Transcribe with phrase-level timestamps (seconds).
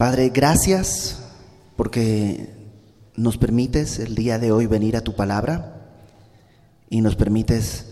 [0.00, 1.18] Padre, gracias
[1.76, 2.54] porque
[3.16, 5.90] nos permites el día de hoy venir a tu palabra
[6.88, 7.84] y nos permites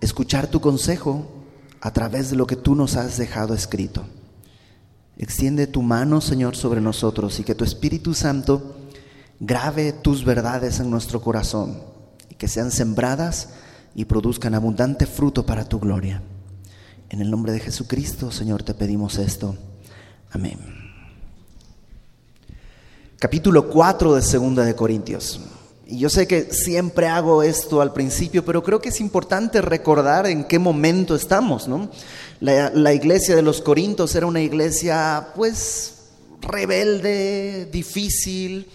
[0.00, 1.26] escuchar tu consejo
[1.82, 4.06] a través de lo que tú nos has dejado escrito.
[5.18, 8.74] Extiende tu mano, Señor, sobre nosotros y que tu Espíritu Santo
[9.38, 11.82] grave tus verdades en nuestro corazón
[12.30, 13.50] y que sean sembradas
[13.94, 16.22] y produzcan abundante fruto para tu gloria.
[17.10, 19.54] En el nombre de Jesucristo, Señor, te pedimos esto.
[20.30, 20.81] Amén
[23.22, 25.38] capítulo 4 de Segunda de Corintios.
[25.86, 30.26] Y yo sé que siempre hago esto al principio, pero creo que es importante recordar
[30.26, 31.88] en qué momento estamos, ¿no?
[32.40, 36.08] La, la iglesia de los Corintios era una iglesia, pues,
[36.40, 38.66] rebelde, difícil,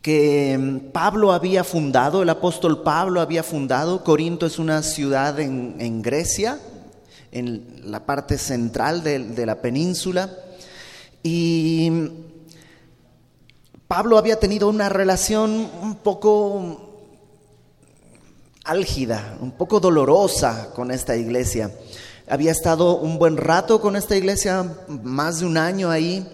[0.00, 4.02] que Pablo había fundado, el apóstol Pablo había fundado.
[4.04, 6.58] Corinto es una ciudad en, en Grecia,
[7.30, 10.34] en la parte central de, de la península.
[11.22, 12.29] Y
[13.90, 16.92] Pablo había tenido una relación un poco
[18.62, 21.74] álgida, un poco dolorosa con esta iglesia.
[22.28, 26.24] Había estado un buen rato con esta iglesia, más de un año ahí.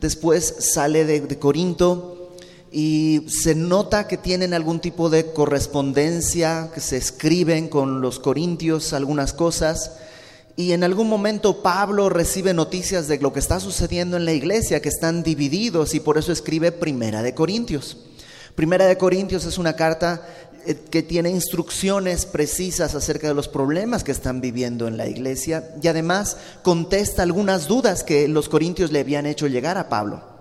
[0.00, 2.32] Después sale de, Corinto
[2.72, 8.92] y se nota que tienen algún tipo de correspondencia, que se escriben con los corintios
[8.92, 9.98] algunas cosas.
[10.56, 14.80] Y en algún momento Pablo recibe noticias de lo que está sucediendo en la iglesia,
[14.80, 17.96] que están divididos y por eso escribe Primera de Corintios.
[18.54, 20.24] Primera de Corintios es una carta
[20.64, 25.74] eh, que tiene instrucciones precisas acerca de los problemas que están viviendo en la iglesia
[25.82, 30.34] y además contesta algunas dudas que los corintios le habían hecho llegar a Pablo.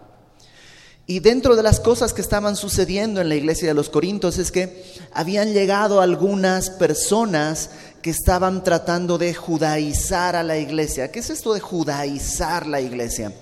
[1.06, 4.54] Y dentro de las cosas que estaban sucediendo en la iglesia de los Corintios es
[4.54, 7.72] que habían llegado algunas personas
[8.04, 11.12] que estaban tratando de judaizar a la iglesia.
[11.12, 13.34] ¿Qué es esto de judaizar la iglesia?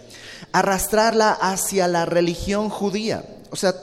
[0.53, 3.25] Arrastrarla hacia la religión judía.
[3.49, 3.75] O sea,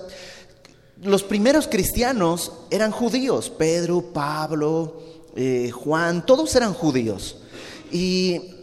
[1.02, 3.50] los primeros cristianos eran judíos.
[3.50, 5.02] Pedro, Pablo,
[5.36, 7.36] eh, Juan, todos eran judíos.
[7.92, 8.54] Y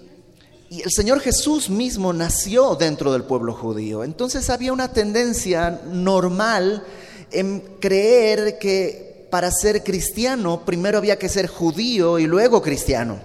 [0.69, 4.03] y el Señor Jesús mismo nació dentro del pueblo judío.
[4.03, 6.83] Entonces había una tendencia normal
[7.31, 9.04] en creer que
[9.35, 13.19] para ser cristiano primero había que ser judío y luego cristiano.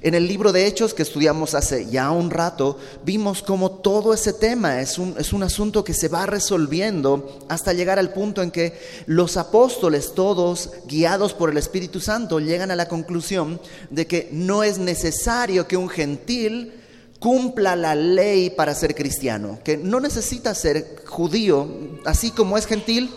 [0.00, 4.32] En el libro de Hechos que estudiamos hace ya un rato, vimos cómo todo ese
[4.32, 8.50] tema es un, es un asunto que se va resolviendo hasta llegar al punto en
[8.50, 8.76] que
[9.06, 14.64] los apóstoles, todos guiados por el Espíritu Santo, llegan a la conclusión de que no
[14.64, 16.72] es necesario que un gentil
[17.20, 21.68] cumpla la ley para ser cristiano, que no necesita ser judío,
[22.04, 23.10] así como es gentil,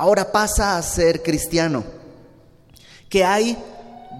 [0.00, 1.84] ahora pasa a ser cristiano.
[3.10, 3.58] Que hay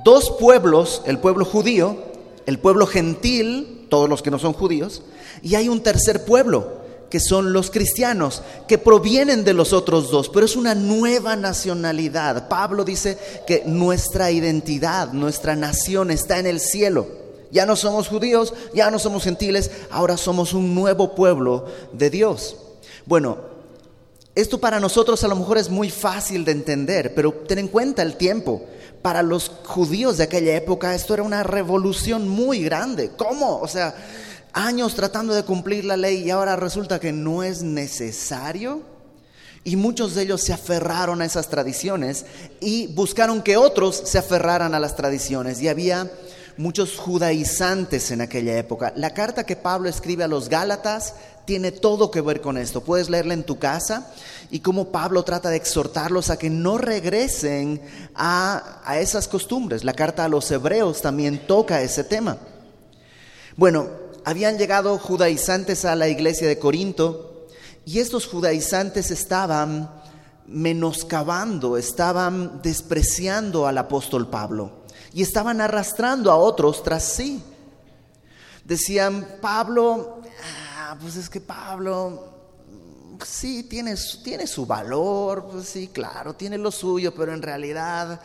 [0.04, 1.96] dos pueblos, el pueblo judío,
[2.44, 5.02] el pueblo gentil, todos los que no son judíos,
[5.42, 10.28] y hay un tercer pueblo, que son los cristianos, que provienen de los otros dos,
[10.28, 12.46] pero es una nueva nacionalidad.
[12.48, 13.16] Pablo dice
[13.46, 17.06] que nuestra identidad, nuestra nación está en el cielo.
[17.50, 21.64] Ya no somos judíos, ya no somos gentiles, ahora somos un nuevo pueblo
[21.94, 22.56] de Dios.
[23.06, 23.49] Bueno,
[24.34, 28.02] esto para nosotros a lo mejor es muy fácil de entender, pero ten en cuenta
[28.02, 28.62] el tiempo.
[29.02, 33.10] Para los judíos de aquella época esto era una revolución muy grande.
[33.16, 33.58] ¿Cómo?
[33.58, 33.94] O sea,
[34.52, 38.82] años tratando de cumplir la ley y ahora resulta que no es necesario.
[39.62, 42.24] Y muchos de ellos se aferraron a esas tradiciones
[42.60, 45.60] y buscaron que otros se aferraran a las tradiciones.
[45.60, 46.10] Y había
[46.56, 48.92] muchos judaizantes en aquella época.
[48.96, 51.14] La carta que Pablo escribe a los Gálatas
[51.44, 52.82] tiene todo que ver con esto.
[52.82, 54.12] Puedes leerla en tu casa
[54.50, 57.80] y cómo Pablo trata de exhortarlos a que no regresen
[58.14, 59.84] a, a esas costumbres.
[59.84, 62.38] La carta a los hebreos también toca ese tema.
[63.56, 63.88] Bueno,
[64.24, 67.46] habían llegado judaizantes a la iglesia de Corinto
[67.84, 69.90] y estos judaizantes estaban
[70.46, 74.80] menoscabando, estaban despreciando al apóstol Pablo
[75.12, 77.42] y estaban arrastrando a otros tras sí.
[78.64, 80.20] Decían, Pablo
[80.98, 82.40] pues es que Pablo
[83.24, 83.94] sí tiene,
[84.24, 88.20] tiene su valor, pues sí, claro, tiene lo suyo, pero en realidad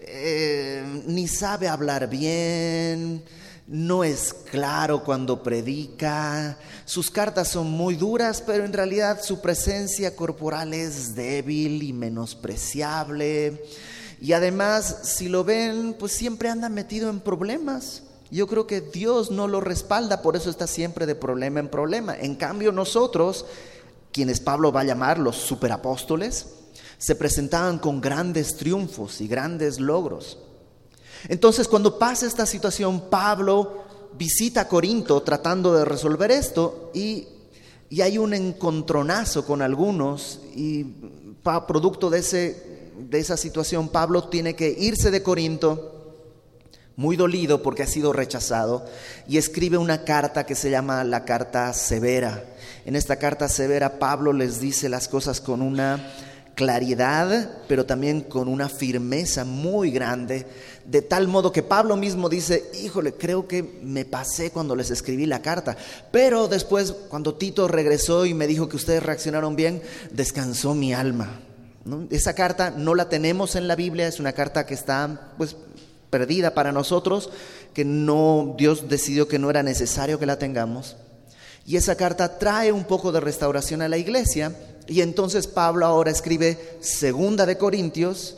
[0.00, 3.24] eh, ni sabe hablar bien,
[3.66, 10.14] no es claro cuando predica, sus cartas son muy duras, pero en realidad su presencia
[10.14, 13.64] corporal es débil y menospreciable.
[14.20, 18.02] Y además, si lo ven, pues siempre anda metido en problemas.
[18.34, 22.16] Yo creo que Dios no lo respalda, por eso está siempre de problema en problema.
[22.18, 23.46] En cambio, nosotros,
[24.12, 26.46] quienes Pablo va a llamar los superapóstoles,
[26.98, 30.38] se presentaban con grandes triunfos y grandes logros.
[31.28, 33.84] Entonces, cuando pasa esta situación, Pablo
[34.18, 37.28] visita Corinto tratando de resolver esto y
[37.94, 40.84] y hay un encontronazo con algunos y
[41.42, 45.93] producto de, ese, de esa situación Pablo tiene que irse de Corinto
[46.96, 48.86] muy dolido porque ha sido rechazado
[49.28, 52.44] y escribe una carta que se llama la carta severa.
[52.84, 56.12] En esta carta severa Pablo les dice las cosas con una
[56.54, 60.46] claridad, pero también con una firmeza muy grande,
[60.84, 65.26] de tal modo que Pablo mismo dice, híjole, creo que me pasé cuando les escribí
[65.26, 65.76] la carta,
[66.10, 69.82] pero después cuando Tito regresó y me dijo que ustedes reaccionaron bien,
[70.12, 71.40] descansó mi alma.
[72.10, 75.56] Esa carta no la tenemos en la Biblia, es una carta que está pues
[76.14, 77.28] perdida para nosotros,
[77.74, 80.94] que no Dios decidió que no era necesario que la tengamos.
[81.66, 84.54] Y esa carta trae un poco de restauración a la iglesia
[84.86, 88.36] y entonces Pablo ahora escribe Segunda de Corintios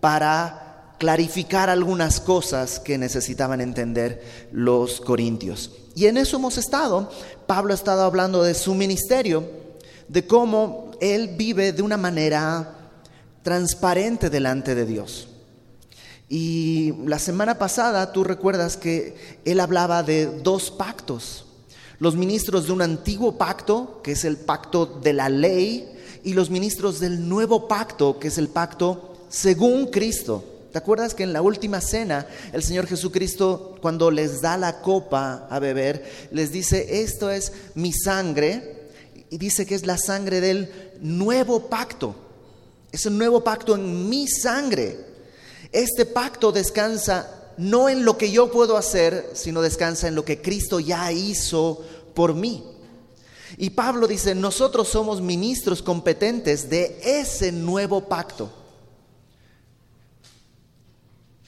[0.00, 4.22] para clarificar algunas cosas que necesitaban entender
[4.52, 5.70] los corintios.
[5.94, 7.10] Y en eso hemos estado.
[7.46, 9.48] Pablo ha estado hablando de su ministerio,
[10.08, 12.90] de cómo él vive de una manera
[13.42, 15.28] transparente delante de Dios.
[16.28, 21.44] Y la semana pasada tú recuerdas que él hablaba de dos pactos
[21.98, 25.88] los ministros de un antiguo pacto, que es el pacto de la ley,
[26.22, 30.44] y los ministros del nuevo pacto, que es el pacto según Cristo.
[30.72, 35.46] ¿Te acuerdas que en la última cena el Señor Jesucristo, cuando les da la copa
[35.48, 38.90] a beber, les dice, esto es mi sangre,
[39.30, 40.70] y dice que es la sangre del
[41.00, 42.14] nuevo pacto.
[42.90, 45.13] Es un nuevo pacto en mi sangre.
[45.74, 50.40] Este pacto descansa no en lo que yo puedo hacer, sino descansa en lo que
[50.40, 51.82] Cristo ya hizo
[52.14, 52.62] por mí.
[53.56, 58.52] Y Pablo dice, nosotros somos ministros competentes de ese nuevo pacto.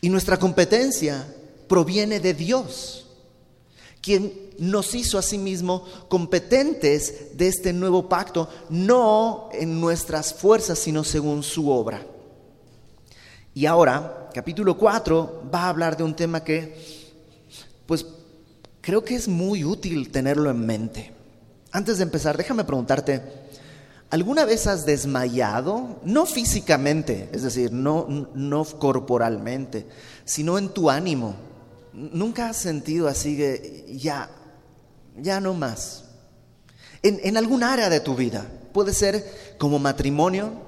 [0.01, 1.33] Y nuestra competencia
[1.69, 3.07] proviene de Dios,
[4.01, 10.81] quien nos hizo a sí mismo competentes de este nuevo pacto, no en nuestras fuerzas,
[10.81, 12.05] sino según su obra.
[13.57, 16.77] Y ahora, capítulo 4 va a hablar de un tema que,
[17.87, 18.05] pues,
[18.83, 21.11] creo que es muy útil tenerlo en mente.
[21.73, 23.23] Antes de empezar, déjame preguntarte,
[24.11, 26.01] ¿alguna vez has desmayado?
[26.05, 29.87] No físicamente, es decir, no, no corporalmente,
[30.27, 31.35] sino en tu ánimo.
[31.95, 34.29] ¿Nunca has sentido así que ya,
[35.17, 36.05] ya no más?
[37.03, 38.45] En, en algún área de tu vida,
[38.75, 40.66] puede ser como matrimonio,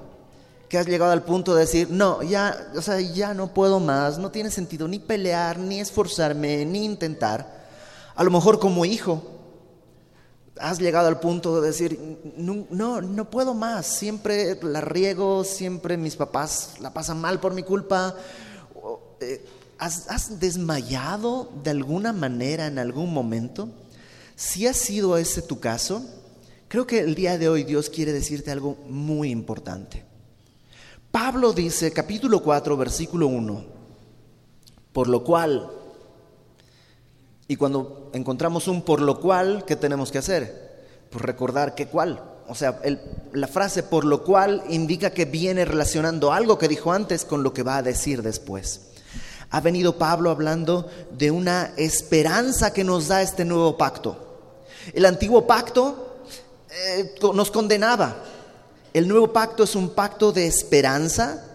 [0.69, 4.19] que has llegado al punto de decir, no, ya, o sea, ya no puedo más,
[4.19, 7.67] no tiene sentido ni pelear, ni esforzarme, ni intentar.
[8.15, 9.23] A lo mejor como hijo,
[10.59, 16.15] has llegado al punto de decir, no, no, puedo más, siempre la riego, siempre mis
[16.15, 18.15] papás la pasan mal por mi culpa.
[19.21, 19.43] Eh,
[19.79, 23.69] ¿Has, ¿Has desmayado de alguna manera en algún momento?
[24.35, 26.03] Si ha sido ese tu caso,
[26.67, 30.08] creo que el día de hoy Dios quiere decirte algo muy importante.
[31.11, 33.65] Pablo dice, capítulo 4, versículo 1,
[34.93, 35.71] por lo cual,
[37.47, 40.85] y cuando encontramos un por lo cual, ¿qué tenemos que hacer?
[41.09, 42.23] Pues recordar qué cuál.
[42.47, 42.79] O sea,
[43.31, 47.53] la frase por lo cual indica que viene relacionando algo que dijo antes con lo
[47.53, 48.89] que va a decir después.
[49.51, 54.41] Ha venido Pablo hablando de una esperanza que nos da este nuevo pacto.
[54.93, 56.23] El antiguo pacto
[56.69, 58.23] eh, nos condenaba,
[58.93, 61.45] el nuevo pacto es un pacto de esperanza,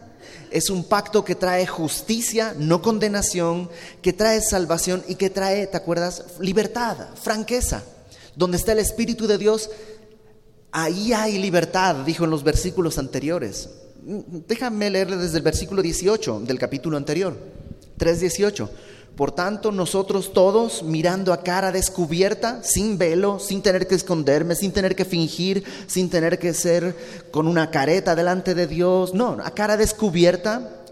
[0.50, 3.69] es un pacto que trae justicia, no condenación,
[4.03, 6.25] que trae salvación y que trae, ¿te acuerdas?
[6.38, 7.83] Libertad, franqueza.
[8.37, 9.71] Donde está el Espíritu de Dios,
[10.71, 13.69] ahí hay libertad, dijo en los versículos anteriores.
[14.05, 17.37] Déjame leerle desde el versículo 18 del capítulo anterior,
[17.99, 18.69] 3.18.
[19.16, 24.73] Por tanto, nosotros todos mirando a cara descubierta, sin velo, sin tener que esconderme, sin
[24.73, 26.97] tener que fingir, sin tener que ser
[27.30, 30.83] con una careta delante de Dios, no, a cara descubierta,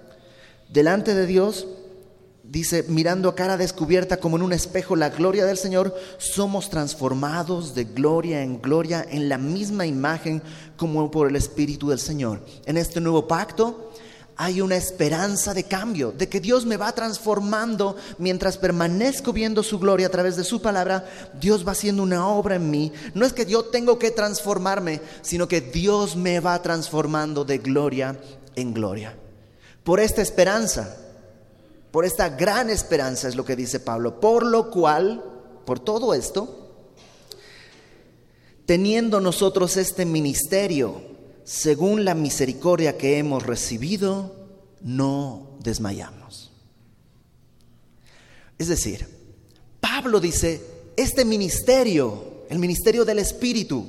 [0.69, 1.67] delante de Dios,
[2.45, 7.75] dice, mirando a cara descubierta como en un espejo la gloria del Señor, somos transformados
[7.75, 10.43] de gloria en gloria en la misma imagen
[10.76, 12.45] como por el Espíritu del Señor.
[12.67, 13.92] En este nuevo pacto,
[14.37, 19.79] hay una esperanza de cambio, de que Dios me va transformando mientras permanezco viendo su
[19.79, 21.05] gloria a través de su palabra.
[21.41, 22.93] Dios va haciendo una obra en mí.
[23.15, 28.19] No es que yo tengo que transformarme, sino que Dios me va transformando de gloria
[28.57, 29.17] en gloria.
[29.85, 30.97] Por esta esperanza,
[31.91, 35.23] por esta gran esperanza es lo que dice Pablo, por lo cual,
[35.67, 36.71] por todo esto,
[38.65, 41.12] teniendo nosotros este ministerio,
[41.45, 44.35] según la misericordia que hemos recibido,
[44.81, 46.51] no desmayamos.
[48.59, 49.07] Es decir,
[49.81, 50.61] Pablo dice,
[50.97, 53.87] este ministerio, el ministerio del Espíritu,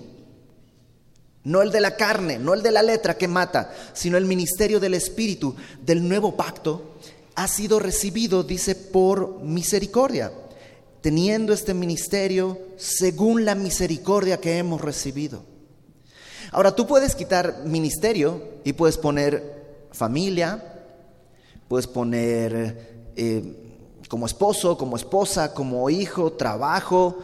[1.46, 4.80] No el de la carne, no el de la letra que mata, sino el ministerio
[4.80, 5.56] del Espíritu
[5.86, 6.96] del nuevo pacto
[7.36, 10.32] ha sido recibido, dice, por misericordia,
[11.02, 15.44] teniendo este ministerio según la misericordia que hemos recibido.
[16.54, 20.64] Ahora, tú puedes quitar ministerio y puedes poner familia,
[21.68, 23.44] puedes poner eh,
[24.08, 27.18] como esposo, como esposa, como hijo, trabajo.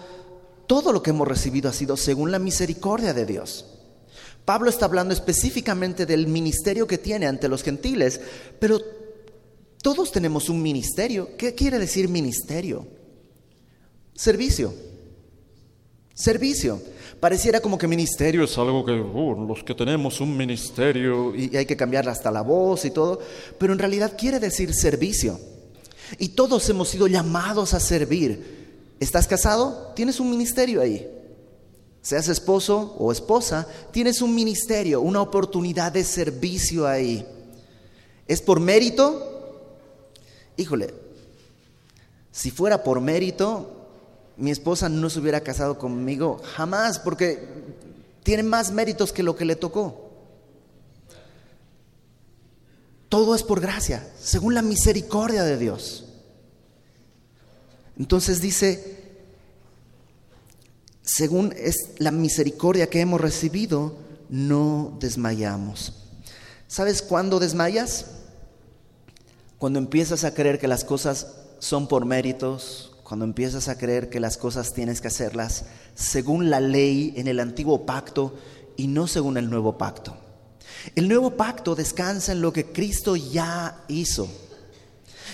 [0.66, 3.66] Todo lo que hemos recibido ha sido según la misericordia de Dios.
[4.46, 8.20] Pablo está hablando específicamente del ministerio que tiene ante los gentiles,
[8.60, 8.80] pero
[9.84, 11.38] todos tenemos un ministerio.
[11.38, 12.88] ¿Qué quiere decir ministerio?
[14.16, 14.74] Servicio.
[16.16, 16.82] Servicio.
[17.20, 21.66] Pareciera como que ministerio es algo que uh, los que tenemos un ministerio y hay
[21.66, 23.20] que cambiar hasta la voz y todo,
[23.58, 25.40] pero en realidad quiere decir servicio.
[26.18, 28.96] Y todos hemos sido llamados a servir.
[29.00, 29.92] ¿Estás casado?
[29.96, 31.06] Tienes un ministerio ahí
[32.02, 37.26] seas esposo o esposa, tienes un ministerio, una oportunidad de servicio ahí.
[38.28, 39.68] ¿Es por mérito?
[40.58, 40.94] Híjole,
[42.32, 43.79] si fuera por mérito,
[44.40, 47.48] mi esposa no se hubiera casado conmigo jamás, porque
[48.24, 50.10] tiene más méritos que lo que le tocó.
[53.10, 56.06] Todo es por gracia, según la misericordia de Dios.
[57.98, 59.00] Entonces dice,
[61.02, 63.98] según es la misericordia que hemos recibido,
[64.30, 65.94] no desmayamos.
[66.68, 68.06] ¿Sabes cuándo desmayas?
[69.58, 71.28] Cuando empiezas a creer que las cosas
[71.58, 75.64] son por méritos, cuando empiezas a creer que las cosas tienes que hacerlas
[75.96, 78.36] según la ley en el antiguo pacto
[78.78, 80.16] y no según el nuevo pacto.
[80.96, 84.30] El nuevo pacto descansa en lo que Cristo ya hizo.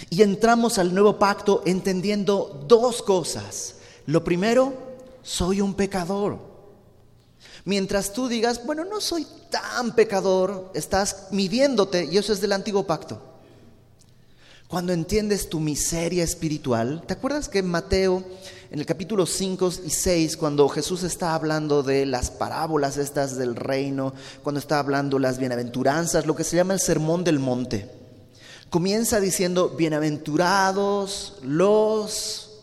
[0.09, 3.75] Y entramos al nuevo pacto entendiendo dos cosas.
[4.05, 4.71] Lo primero,
[5.21, 6.39] soy un pecador.
[7.65, 12.87] Mientras tú digas, bueno, no soy tan pecador, estás midiéndote y eso es del antiguo
[12.87, 13.34] pacto.
[14.75, 18.25] Cuando entiendes tu miseria espiritual, ¿te acuerdas que en Mateo,
[18.69, 23.55] en el capítulo 5 y 6, cuando Jesús está hablando de las parábolas estas del
[23.55, 24.13] reino,
[24.43, 27.89] cuando está hablando las bienaventuranzas, lo que se llama el sermón del monte,
[28.69, 32.59] comienza diciendo, bienaventurados los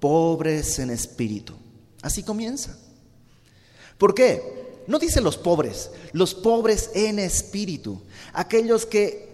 [0.00, 1.54] pobres en espíritu.
[2.02, 2.76] Así comienza.
[3.96, 4.82] ¿Por qué?
[4.86, 8.02] No dice los pobres, los pobres en espíritu,
[8.34, 9.27] aquellos que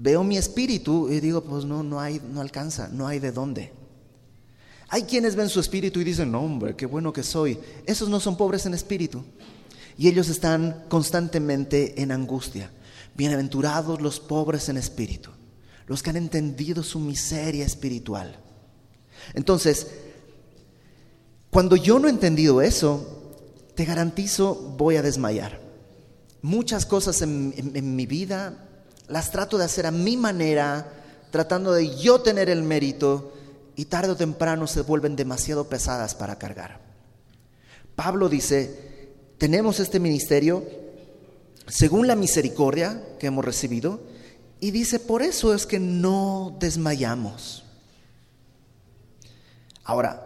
[0.00, 3.72] veo mi espíritu y digo, pues no, no hay, no alcanza, no hay de dónde.
[4.88, 7.58] Hay quienes ven su espíritu y dicen, no, hombre, qué bueno que soy.
[7.84, 9.24] Esos no son pobres en espíritu.
[9.98, 12.70] Y ellos están constantemente en angustia.
[13.16, 15.30] Bienaventurados los pobres en espíritu,
[15.88, 18.38] los que han entendido su miseria espiritual.
[19.34, 19.88] Entonces,
[21.50, 23.34] cuando yo no he entendido eso,
[23.74, 25.60] te garantizo voy a desmayar.
[26.40, 28.67] Muchas cosas en, mi vida
[29.08, 30.92] las trato de hacer a mi manera,
[31.30, 33.32] tratando de yo tener el mérito
[33.76, 36.80] y tarde o temprano se vuelven demasiado pesadas para cargar.
[37.96, 40.64] Pablo dice, tenemos este ministerio
[41.66, 44.00] según la misericordia que hemos recibido
[44.60, 47.64] y dice, por eso es que no desmayamos.
[49.84, 50.24] Ahora,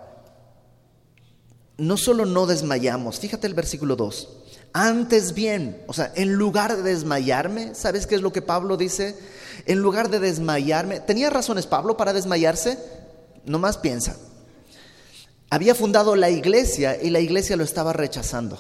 [1.77, 4.29] no solo no desmayamos, fíjate el versículo 2,
[4.73, 9.17] antes bien, o sea, en lugar de desmayarme, ¿sabes qué es lo que Pablo dice?
[9.67, 12.79] En lugar de desmayarme, ¿tenía razones Pablo para desmayarse?
[13.45, 14.17] Nomás piensa.
[15.51, 18.59] Había fundado la iglesia y la iglesia lo estaba rechazando.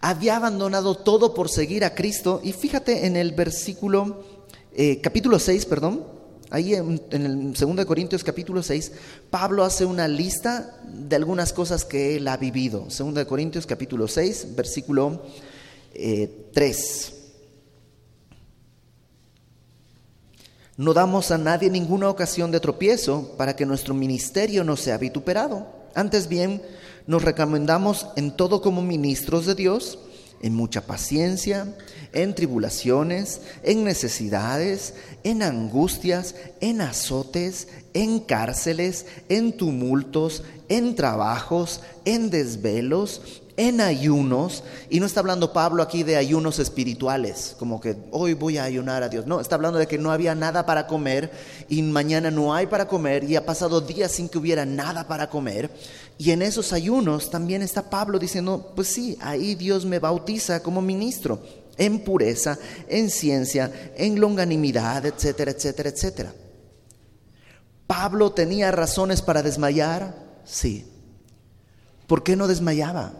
[0.00, 4.22] Había abandonado todo por seguir a Cristo y fíjate en el versículo,
[4.74, 6.17] eh, capítulo 6, perdón,
[6.50, 8.92] Ahí en, el 2 Corintios capítulo 6,
[9.30, 12.86] Pablo hace una lista de algunas cosas que él ha vivido.
[12.88, 15.22] 2 Corintios capítulo 6, versículo
[15.92, 15.94] 3.
[15.94, 17.14] Eh,
[20.78, 25.66] no damos a nadie ninguna ocasión de tropiezo para que nuestro ministerio no sea vituperado.
[25.94, 26.62] Antes bien,
[27.06, 29.98] nos recomendamos en todo como ministros de Dios
[30.40, 31.76] en mucha paciencia,
[32.12, 42.30] en tribulaciones, en necesidades, en angustias, en azotes, en cárceles, en tumultos, en trabajos, en
[42.30, 48.34] desvelos, en ayunos, y no está hablando Pablo aquí de ayunos espirituales, como que hoy
[48.34, 51.32] voy a ayunar a Dios, no, está hablando de que no había nada para comer
[51.68, 55.28] y mañana no hay para comer y ha pasado días sin que hubiera nada para
[55.28, 55.72] comer,
[56.18, 60.82] y en esos ayunos también está Pablo diciendo, pues sí, ahí Dios me bautiza como
[60.82, 61.40] ministro,
[61.76, 62.58] en pureza,
[62.88, 66.34] en ciencia, en longanimidad, etcétera, etcétera, etcétera.
[67.86, 70.84] Pablo tenía razones para desmayar, sí.
[72.06, 73.12] ¿Por qué no desmayaba?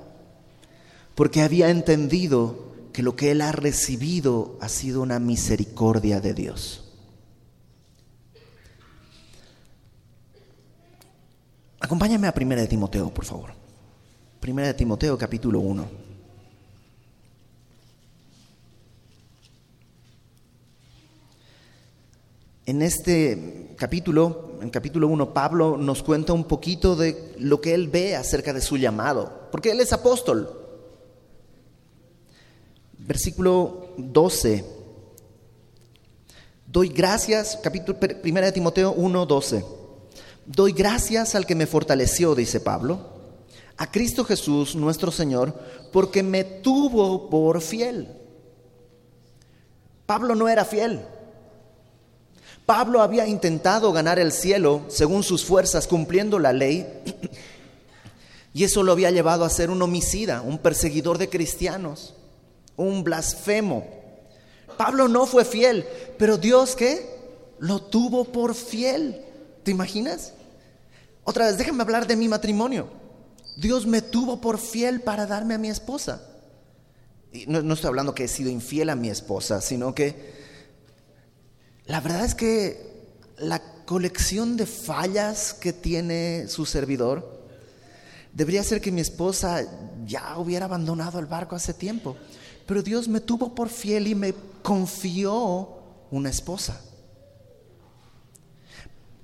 [1.18, 2.56] porque había entendido
[2.92, 6.87] que lo que él ha recibido ha sido una misericordia de Dios.
[11.80, 13.50] Acompáñame a Primera de Timoteo, por favor.
[14.40, 16.08] Primera de Timoteo, capítulo 1.
[22.66, 27.88] En este capítulo, en capítulo 1, Pablo nos cuenta un poquito de lo que él
[27.88, 30.50] ve acerca de su llamado, porque él es apóstol.
[32.98, 34.64] Versículo 12.
[36.66, 39.77] Doy gracias, capítulo 1 de Timoteo 1, 12.
[40.48, 43.00] Doy gracias al que me fortaleció, dice Pablo,
[43.76, 45.54] a Cristo Jesús, nuestro Señor,
[45.92, 48.08] porque me tuvo por fiel.
[50.06, 51.02] Pablo no era fiel.
[52.64, 56.86] Pablo había intentado ganar el cielo según sus fuerzas, cumpliendo la ley,
[58.54, 62.14] y eso lo había llevado a ser un homicida, un perseguidor de cristianos,
[62.74, 63.86] un blasfemo.
[64.78, 65.84] Pablo no fue fiel,
[66.16, 67.18] pero Dios qué?
[67.58, 69.26] Lo tuvo por fiel.
[69.62, 70.32] ¿Te imaginas?
[71.28, 72.88] Otra vez, déjame hablar de mi matrimonio.
[73.58, 76.22] Dios me tuvo por fiel para darme a mi esposa.
[77.30, 80.32] Y no, no estoy hablando que he sido infiel a mi esposa, sino que
[81.84, 87.42] la verdad es que la colección de fallas que tiene su servidor
[88.32, 89.66] debería ser que mi esposa
[90.06, 92.16] ya hubiera abandonado el barco hace tiempo.
[92.64, 94.32] Pero Dios me tuvo por fiel y me
[94.62, 95.76] confió
[96.10, 96.80] una esposa.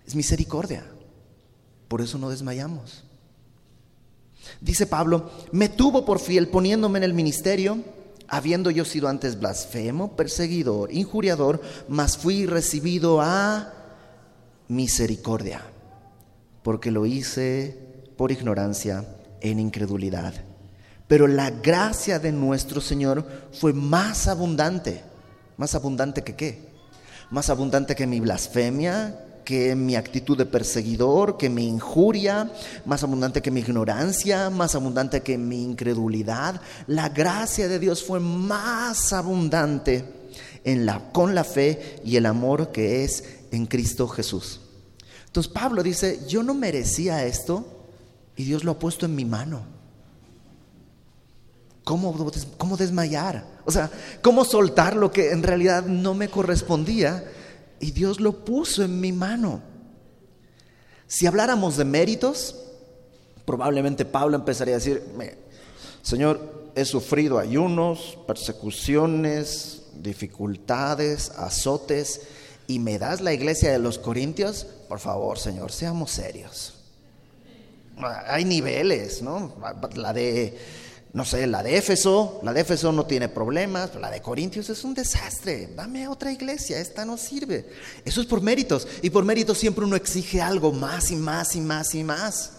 [0.06, 0.84] Es misericordia.
[1.88, 3.04] Por eso no desmayamos.
[4.60, 7.82] Dice Pablo, me tuvo por fiel poniéndome en el ministerio
[8.28, 13.72] habiendo yo sido antes blasfemo, perseguidor, injuriador, mas fui recibido a
[14.68, 15.62] misericordia,
[16.62, 17.78] porque lo hice
[18.16, 19.04] por ignorancia
[19.40, 20.34] en incredulidad.
[21.06, 25.02] Pero la gracia de nuestro Señor fue más abundante.
[25.56, 26.68] ¿Más abundante que qué?
[27.30, 32.50] Más abundante que mi blasfemia, que mi actitud de perseguidor, que mi injuria,
[32.84, 36.60] más abundante que mi ignorancia, más abundante que mi incredulidad.
[36.86, 40.04] La gracia de Dios fue más abundante
[40.64, 44.60] en la, con la fe y el amor que es en Cristo Jesús.
[45.26, 47.66] Entonces Pablo dice, yo no merecía esto
[48.36, 49.62] y Dios lo ha puesto en mi mano.
[51.84, 53.46] ¿Cómo, ¿Cómo desmayar?
[53.66, 53.90] O sea,
[54.22, 57.24] ¿cómo soltar lo que en realidad no me correspondía?
[57.80, 59.62] Y Dios lo puso en mi mano.
[61.06, 62.56] Si habláramos de méritos,
[63.44, 65.02] probablemente Pablo empezaría a decir,
[66.02, 72.22] Señor, he sufrido ayunos, persecuciones, dificultades, azotes,
[72.66, 76.74] y me das la iglesia de los Corintios, por favor, Señor, seamos serios.
[78.26, 79.54] Hay niveles, ¿no?
[79.94, 80.58] La de
[81.14, 84.82] no sé, la de Éfeso, la de Éfeso no tiene problemas, la de Corintios es
[84.82, 85.68] un desastre.
[85.76, 87.70] Dame otra iglesia, esta no sirve.
[88.04, 88.88] Eso es por méritos.
[89.00, 92.52] Y por méritos siempre uno exige algo más y más y más y más.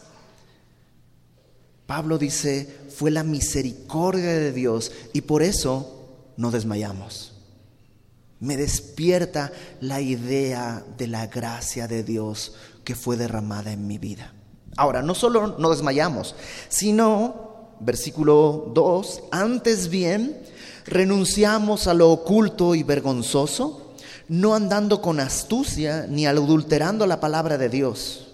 [1.85, 7.33] Pablo dice, fue la misericordia de Dios y por eso no desmayamos.
[8.39, 14.33] Me despierta la idea de la gracia de Dios que fue derramada en mi vida.
[14.77, 16.35] Ahora, no solo no desmayamos,
[16.69, 17.44] sino
[17.79, 20.39] versículo 2, antes bien,
[20.85, 23.93] renunciamos a lo oculto y vergonzoso,
[24.27, 28.27] no andando con astucia ni adulterando la palabra de Dios.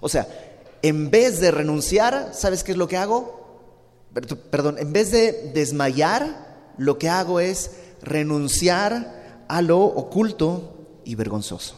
[0.00, 0.26] O sea,
[0.82, 3.44] en vez de renunciar, ¿sabes qué es lo que hago?
[4.50, 7.70] Perdón, en vez de desmayar, lo que hago es
[8.02, 11.76] renunciar a lo oculto y vergonzoso.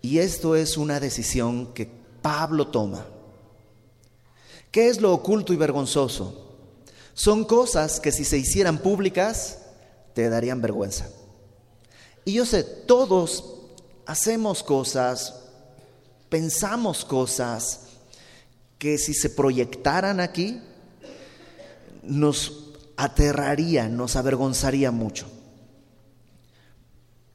[0.00, 1.88] Y esto es una decisión que
[2.20, 3.06] Pablo toma.
[4.72, 6.56] ¿Qué es lo oculto y vergonzoso?
[7.14, 9.58] Son cosas que si se hicieran públicas
[10.14, 11.08] te darían vergüenza.
[12.24, 13.44] Y yo sé, todos
[14.06, 15.42] hacemos cosas,
[16.30, 17.80] pensamos cosas
[18.78, 20.60] que si se proyectaran aquí
[22.02, 25.26] nos aterraría, nos avergonzaría mucho.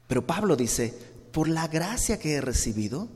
[0.08, 0.94] Pero Pablo dice,
[1.32, 3.08] por la gracia que he recibido,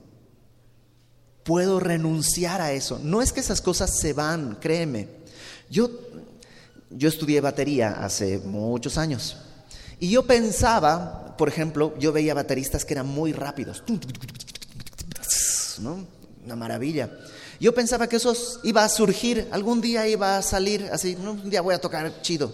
[1.44, 3.00] puedo renunciar a eso.
[3.04, 5.08] No es que esas cosas se van, créeme.
[5.70, 5.90] Yo,
[6.90, 9.38] yo estudié batería hace muchos años
[10.00, 13.84] y yo pensaba, por ejemplo, yo veía bateristas que eran muy rápidos,
[15.80, 16.06] ¿no?
[16.44, 17.10] Una maravilla.
[17.60, 21.62] Yo pensaba que eso iba a surgir, algún día iba a salir así, un día
[21.62, 22.52] voy a tocar chido.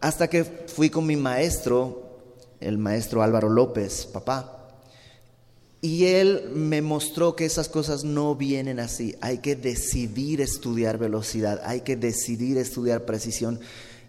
[0.00, 2.20] Hasta que fui con mi maestro,
[2.60, 4.57] el maestro Álvaro López, papá,
[5.80, 9.14] Y él me mostró que esas cosas no vienen así.
[9.20, 13.60] Hay que decidir estudiar velocidad, hay que decidir estudiar precisión.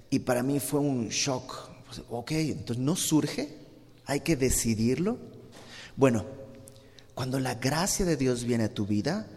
[0.09, 1.69] Y para mí fue un shock.
[2.09, 3.55] Ok, entonces no surge,
[4.05, 5.17] hay que decidirlo.
[5.95, 6.25] Bueno,
[7.13, 9.27] cuando la gracia de Dios viene a tu vida,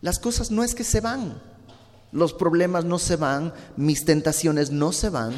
[0.00, 1.40] las cosas no es que se van,
[2.12, 5.32] los problemas no se van, mis tentaciones no se van,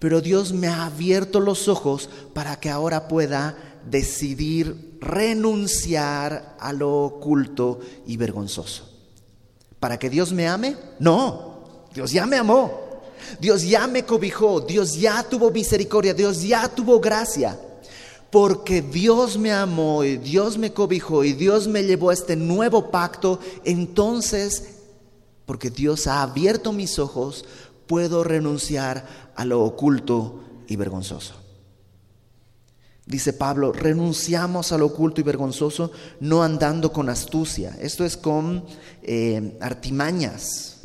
[0.00, 3.56] pero Dios me ha abierto los ojos para que ahora pueda
[3.88, 8.90] decidir renunciar a lo oculto y vergonzoso.
[9.78, 10.76] ¿Para que Dios me ame?
[10.98, 12.84] No, Dios ya me amó.
[13.40, 17.58] Dios ya me cobijó, Dios ya tuvo misericordia, Dios ya tuvo gracia.
[18.30, 22.90] Porque Dios me amó y Dios me cobijó y Dios me llevó a este nuevo
[22.90, 24.70] pacto, entonces,
[25.46, 27.44] porque Dios ha abierto mis ojos,
[27.86, 31.43] puedo renunciar a lo oculto y vergonzoso.
[33.06, 37.76] Dice Pablo, renunciamos a lo oculto y vergonzoso, no andando con astucia.
[37.78, 38.64] Esto es con
[39.02, 40.78] eh, artimañas.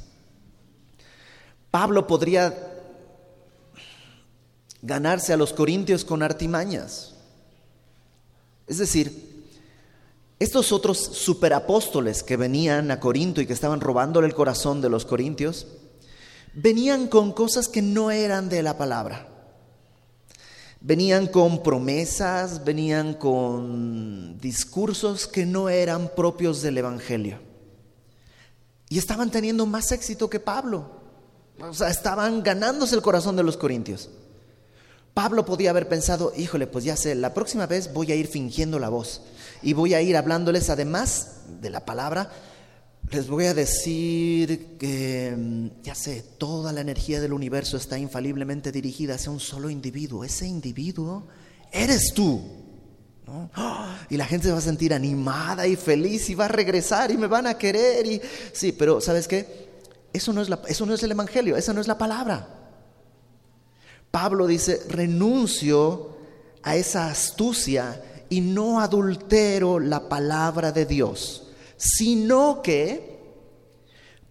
[1.71, 2.53] Pablo podría
[4.81, 7.15] ganarse a los corintios con artimañas.
[8.67, 9.29] Es decir,
[10.39, 15.05] estos otros superapóstoles que venían a Corinto y que estaban robándole el corazón de los
[15.05, 15.67] corintios,
[16.53, 19.38] venían con cosas que no eran de la palabra.
[20.81, 27.39] Venían con promesas, venían con discursos que no eran propios del Evangelio.
[28.87, 30.89] Y estaban teniendo más éxito que Pablo.
[31.61, 34.09] O sea, estaban ganándose el corazón de los corintios.
[35.13, 38.79] Pablo podía haber pensado, híjole, pues ya sé, la próxima vez voy a ir fingiendo
[38.79, 39.21] la voz
[39.61, 42.31] y voy a ir hablándoles además de la palabra,
[43.11, 48.71] les voy a decir que, mm, ya sé, toda la energía del universo está infaliblemente
[48.71, 50.23] dirigida hacia un solo individuo.
[50.23, 51.23] Ese individuo
[51.71, 52.41] eres tú.
[54.09, 57.17] Y la gente se va a sentir animada y feliz y va a regresar y
[57.17, 58.05] me van a querer.
[58.05, 58.21] Y...
[58.53, 59.69] Sí, pero ¿sabes qué?
[60.11, 62.47] Eso no, es la, eso no es el Evangelio, esa no es la palabra.
[64.09, 66.17] Pablo dice, renuncio
[66.63, 71.48] a esa astucia y no adultero la palabra de Dios
[71.79, 73.17] sino que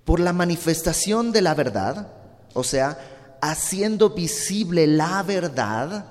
[0.05, 2.13] por la manifestación de la verdad,
[2.55, 2.99] o sea,
[3.41, 6.05] haciendo visible la verdad,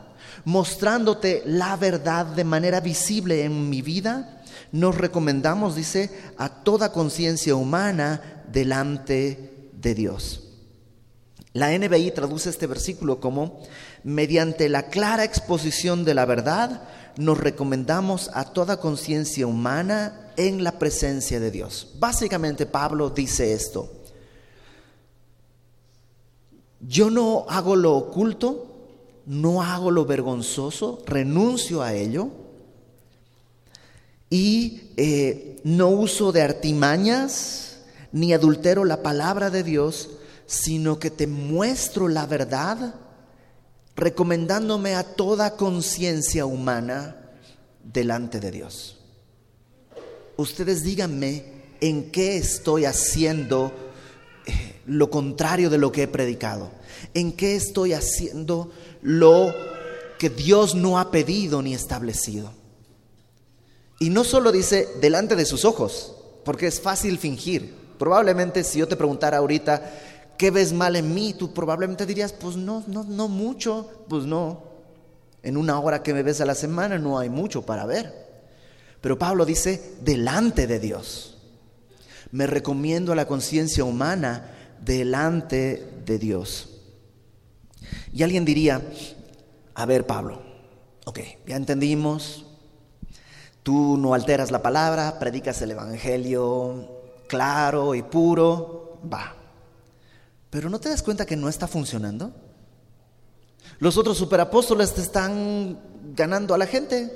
[0.45, 7.55] mostrándote la verdad de manera visible en mi vida, nos recomendamos, dice, a toda conciencia
[7.55, 10.46] humana delante de Dios.
[11.57, 13.59] La NBI traduce este versículo como,
[14.03, 16.83] mediante la clara exposición de la verdad,
[17.17, 21.93] nos recomendamos a toda conciencia humana en la presencia de Dios.
[21.97, 23.91] Básicamente Pablo dice esto.
[26.79, 28.67] Yo no hago lo oculto,
[29.25, 32.29] no hago lo vergonzoso, renuncio a ello
[34.29, 37.79] y eh, no uso de artimañas
[38.11, 40.16] ni adultero la palabra de Dios,
[40.47, 42.95] sino que te muestro la verdad,
[43.95, 47.15] recomendándome a toda conciencia humana
[47.83, 48.97] delante de Dios
[50.37, 51.43] ustedes díganme
[51.81, 53.71] en qué estoy haciendo
[54.45, 56.71] eh, lo contrario de lo que he predicado,
[57.13, 59.53] en qué estoy haciendo lo
[60.17, 62.51] que Dios no ha pedido ni establecido.
[63.99, 67.75] Y no solo dice delante de sus ojos, porque es fácil fingir.
[67.97, 70.06] Probablemente si yo te preguntara ahorita,
[70.37, 71.33] ¿qué ves mal en mí?
[71.33, 74.63] Tú probablemente dirías, pues no, no, no mucho, pues no.
[75.43, 78.27] En una hora que me ves a la semana no hay mucho para ver.
[79.01, 81.37] Pero Pablo dice, delante de Dios.
[82.31, 84.51] Me recomiendo a la conciencia humana
[84.83, 86.69] delante de Dios.
[88.11, 88.81] Y alguien diría,
[89.75, 90.41] a ver Pablo,
[91.05, 92.45] ok, ya entendimos,
[93.63, 96.89] tú no alteras la palabra, predicas el Evangelio
[97.27, 99.36] claro y puro, va.
[100.57, 102.33] Pero ¿no te das cuenta que no está funcionando?
[103.77, 105.79] Los otros superapóstoles te están
[106.15, 107.11] ganando a la gente.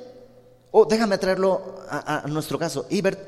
[0.69, 2.85] O déjame traerlo a, nuestro caso.
[2.91, 3.19] Ibert,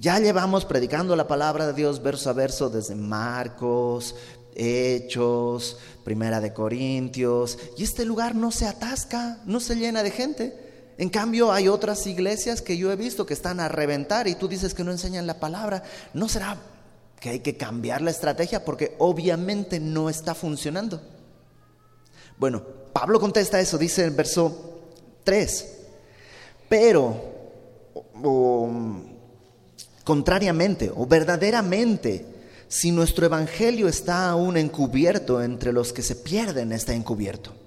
[0.00, 4.16] ya llevamos predicando la palabra de Dios verso a verso desde Marcos,
[4.56, 10.70] Hechos, Primera de Corintios, y este lugar no se atasca, no se llena de gente.
[10.98, 14.48] En cambio, hay otras iglesias que yo he visto que están a reventar y tú
[14.48, 15.84] dices que no enseñan la palabra.
[16.14, 16.58] ¿No será
[17.20, 18.64] que hay que cambiar la estrategia?
[18.64, 21.00] Porque obviamente no está funcionando.
[22.38, 24.80] Bueno, Pablo contesta eso, dice en verso
[25.24, 25.76] 3.
[26.68, 27.14] Pero,
[30.04, 32.24] contrariamente o verdaderamente,
[32.68, 37.59] si nuestro evangelio está aún encubierto entre los que se pierden, está encubierto.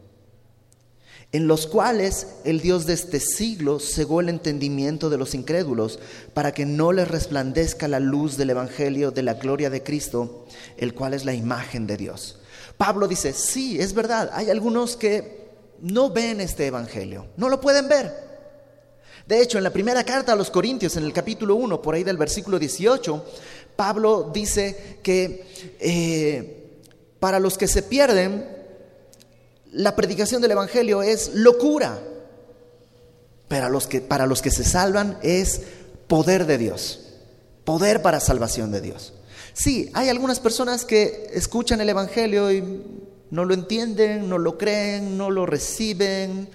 [1.34, 6.00] En los cuales el Dios de este siglo cegó el entendimiento de los incrédulos,
[6.36, 10.46] para que no les resplandezca la luz del Evangelio de la gloria de Cristo,
[10.78, 12.38] el cual es la imagen de Dios.
[12.78, 15.50] Pablo dice, sí, es verdad, hay algunos que
[15.82, 18.14] no ven este Evangelio, no lo pueden ver.
[19.26, 22.04] De hecho, en la primera carta a los Corintios, en el capítulo 1, por ahí
[22.04, 23.26] del versículo 18,
[23.76, 25.48] Pablo dice que
[25.80, 26.80] eh,
[27.20, 28.63] para los que se pierden,
[29.74, 32.00] la predicación del Evangelio es locura,
[33.48, 35.62] pero los que, para los que se salvan es
[36.08, 37.02] poder de Dios,
[37.66, 39.14] poder para salvación de Dios.
[39.54, 42.84] Sí, hay algunas personas que escuchan el Evangelio y
[43.32, 46.48] no lo entienden, no lo creen, no lo reciben,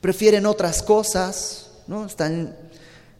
[0.00, 2.04] prefieren otras cosas, ¿no?
[2.06, 2.56] Están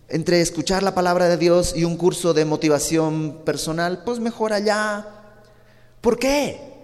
[0.08, 5.06] entre escuchar la palabra de Dios y un curso de motivación personal, pues mejor allá.
[6.00, 6.77] ¿Por qué?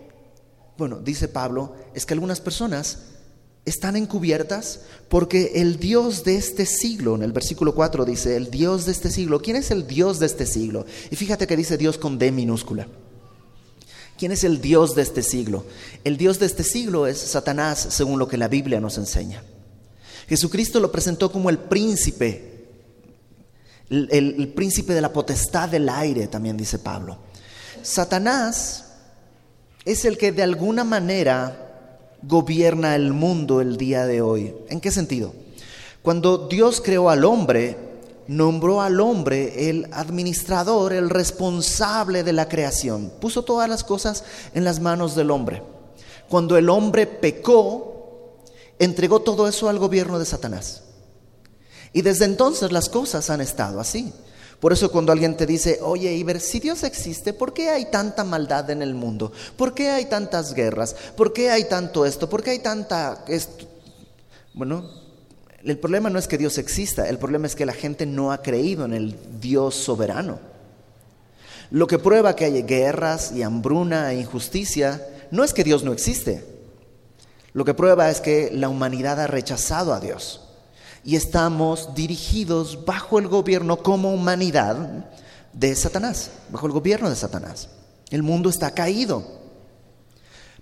[0.77, 2.99] Bueno, dice Pablo, es que algunas personas
[3.65, 8.85] están encubiertas porque el Dios de este siglo, en el versículo 4 dice, el Dios
[8.85, 10.85] de este siglo, ¿quién es el Dios de este siglo?
[11.11, 12.89] Y fíjate que dice Dios con D minúscula.
[14.19, 15.65] ¿Quién es el Dios de este siglo?
[16.05, 19.43] El Dios de este siglo es Satanás, según lo que la Biblia nos enseña.
[20.29, 22.69] Jesucristo lo presentó como el príncipe,
[23.91, 27.19] el, el príncipe de la potestad del aire, también dice Pablo.
[27.83, 28.84] Satanás
[29.85, 31.61] es el que de alguna manera
[32.23, 34.55] gobierna el mundo el día de hoy.
[34.69, 35.35] ¿En qué sentido?
[36.03, 37.77] Cuando Dios creó al hombre,
[38.27, 43.13] nombró al hombre el administrador, el responsable de la creación.
[43.21, 45.63] Puso todas las cosas en las manos del hombre.
[46.29, 48.41] Cuando el hombre pecó,
[48.79, 50.83] entregó todo eso al gobierno de Satanás.
[51.93, 54.13] Y desde entonces las cosas han estado así.
[54.65, 58.25] Por eso cuando alguien te dice, oye Iber, si Dios existe, ¿por qué hay tanta
[58.25, 59.31] maldad en el mundo?
[59.59, 60.97] ¿Por qué hay tantas guerras?
[61.19, 62.31] ¿Por qué hay tanto esto?
[62.31, 63.27] ¿Por qué hay tanta...
[63.29, 63.67] Esto?
[64.55, 64.89] Bueno,
[65.63, 68.41] el problema no es que Dios exista, el problema es que la gente no ha
[68.41, 70.39] creído en el Dios soberano.
[71.71, 75.93] Lo que prueba que hay guerras y hambruna e injusticia no es que Dios no
[75.93, 76.43] existe.
[77.53, 80.44] Lo que prueba es que la humanidad ha rechazado a Dios
[81.05, 85.07] y estamos dirigidos bajo el gobierno como humanidad
[85.53, 87.69] de Satanás, bajo el gobierno de Satanás.
[88.11, 89.23] El mundo está caído.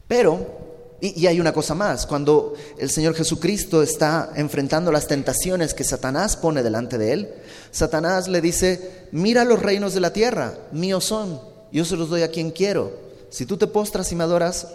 [0.08, 5.84] Pero, y, hay una cosa más, cuando el Señor Jesucristo está enfrentando las tentaciones que
[5.84, 7.34] Satanás pone delante de él,
[7.70, 11.40] Satanás le dice, mira los reinos de la tierra, míos son,
[11.72, 12.92] yo se los doy a quien quiero.
[13.30, 14.68] Si tú te postras y me adoras,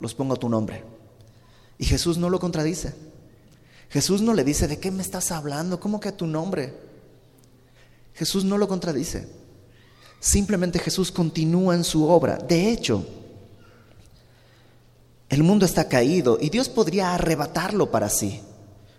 [0.00, 0.82] los pongo a tu nombre.
[1.78, 2.94] Y Jesús no lo contradice.
[3.92, 5.78] Jesús no le dice, ¿de qué me estás hablando?
[5.78, 6.72] ¿Cómo que a tu nombre?
[8.14, 9.28] Jesús no lo contradice.
[10.18, 12.38] Simplemente Jesús continúa en su obra.
[12.38, 13.04] De hecho,
[15.28, 18.40] el mundo está caído y Dios podría arrebatarlo para sí.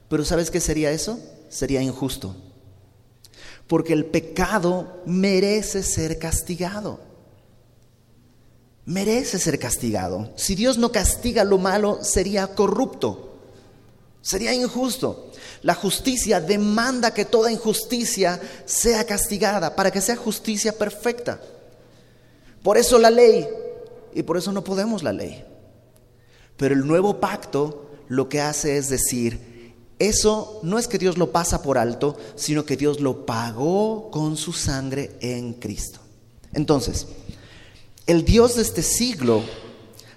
[0.09, 1.19] Pero ¿sabes qué sería eso?
[1.49, 2.35] Sería injusto.
[3.65, 6.99] Porque el pecado merece ser castigado.
[8.85, 10.31] Merece ser castigado.
[10.35, 13.32] Si Dios no castiga lo malo, sería corrupto.
[14.23, 15.31] Sería injusto.
[15.61, 21.41] La justicia demanda que toda injusticia sea castigada para que sea justicia perfecta.
[22.63, 23.45] Por eso la ley,
[24.13, 25.43] y por eso no podemos la ley.
[26.55, 31.33] Pero el nuevo pacto lo que hace es decir, eso no es que Dios lo
[31.33, 35.99] pasa por alto, sino que Dios lo pagó con su sangre en Cristo.
[36.53, 37.07] Entonces,
[38.07, 39.43] el Dios de este siglo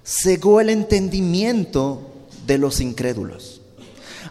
[0.04, 2.12] cegó el entendimiento
[2.46, 3.55] de los incrédulos.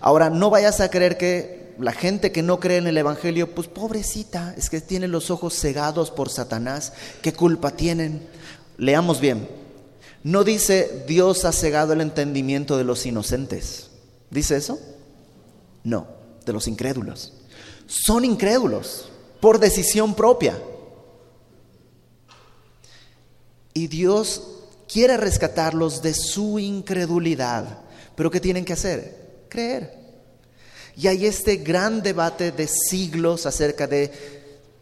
[0.06, 3.68] Ahora, no vayas a creer que la gente que no cree en el Evangelio, pues
[3.68, 8.22] pobrecita, es que tiene los ojos cegados por Satanás, ¿qué culpa tienen?
[8.78, 9.50] Leamos bien.
[10.22, 13.89] No dice Dios ha cegado el entendimiento de los inocentes.
[14.30, 14.78] ¿Dice eso?
[15.84, 16.06] No,
[16.46, 17.34] de los incrédulos.
[17.88, 19.10] Son incrédulos
[19.41, 20.56] por decisión propia.
[23.74, 24.44] Y Dios
[24.88, 27.80] quiere rescatarlos de su incredulidad.
[28.15, 29.25] Pero ¿qué tienen que hacer?
[29.56, 30.06] Creer.
[30.98, 34.12] Y hay este gran debate de siglos acerca de,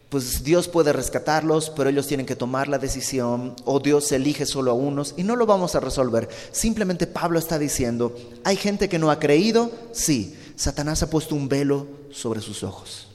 [0.08, 4.70] pues Dios puede rescatarlos, pero ellos tienen que tomar la decisión, o Dios elige solo
[4.70, 6.28] a unos, y no lo vamos a resolver.
[6.52, 11.48] Simplemente Pablo está diciendo, hay gente que no ha creído, sí, Satanás ha puesto un
[11.48, 13.08] velo sobre sus ojos.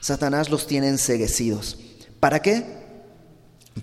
[0.00, 1.78] Satanás los tiene enseguecidos.
[2.20, 2.64] ¿Para qué?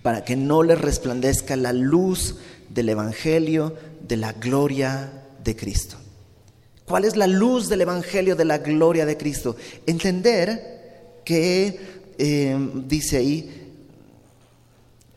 [0.01, 2.35] Para que no les resplandezca la luz
[2.69, 3.75] del Evangelio
[4.07, 5.97] de la gloria de Cristo.
[6.85, 9.55] ¿Cuál es la luz del Evangelio de la gloria de Cristo?
[9.85, 11.79] Entender que,
[12.17, 13.73] eh, dice ahí,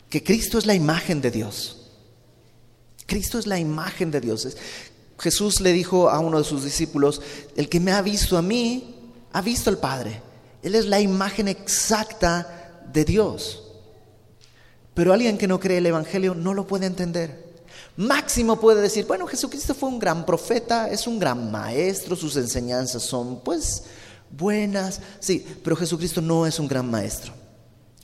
[0.09, 1.91] que Cristo es la imagen de Dios.
[3.05, 4.57] Cristo es la imagen de Dios.
[5.19, 7.21] Jesús le dijo a uno de sus discípulos,
[7.55, 8.95] el que me ha visto a mí,
[9.31, 10.21] ha visto al Padre.
[10.63, 13.63] Él es la imagen exacta de Dios.
[14.95, 17.48] Pero alguien que no cree el Evangelio no lo puede entender.
[17.99, 23.03] Máximo puede decir, bueno, Jesucristo fue un gran profeta, es un gran maestro, sus enseñanzas
[23.03, 23.83] son pues
[24.31, 25.01] buenas.
[25.19, 27.33] Sí, pero Jesucristo no es un gran maestro.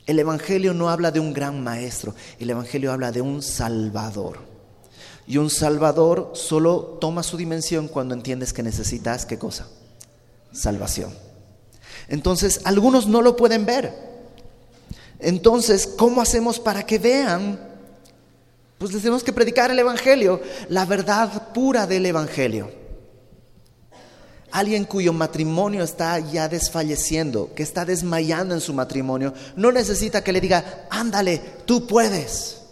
[0.04, 4.40] El Evangelio no habla de un gran maestro, el Evangelio habla de un Salvador.
[5.26, 9.66] Y un Salvador solo toma su dimensión cuando entiendes que necesitas, ¿qué cosa?
[10.52, 11.14] Salvación.
[12.08, 13.94] Entonces, algunos no lo pueden ver.
[15.20, 17.75] Entonces, ¿cómo hacemos para que vean?
[18.78, 22.70] Pues les tenemos que predicar el Evangelio, la verdad pura del Evangelio.
[24.50, 30.32] Alguien cuyo matrimonio está ya desfalleciendo, que está desmayando en su matrimonio, no necesita que
[30.32, 32.62] le diga, ándale, tú puedes.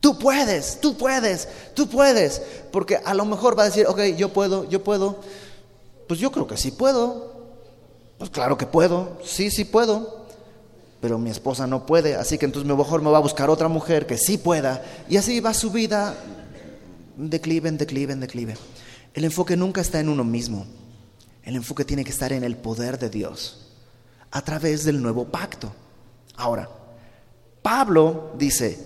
[0.00, 2.40] Tú puedes, tú puedes, tú puedes.
[2.70, 5.20] Porque a lo mejor va a decir, ok, yo puedo, yo puedo.
[6.06, 7.34] Pues yo creo que sí puedo.
[8.18, 10.15] Pues claro que puedo, sí, sí puedo.
[11.00, 14.06] Pero mi esposa no puede, así que entonces mejor me va a buscar otra mujer
[14.06, 14.82] que sí pueda.
[15.08, 16.14] Y así va su vida
[17.16, 18.56] declive, en declive, en declive.
[19.14, 20.66] El enfoque nunca está en uno mismo.
[21.42, 23.72] El enfoque tiene que estar en el poder de Dios
[24.30, 25.72] a través del nuevo pacto.
[26.36, 26.68] Ahora,
[27.62, 28.78] Pablo dice,